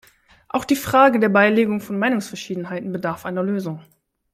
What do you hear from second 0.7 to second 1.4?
Frage der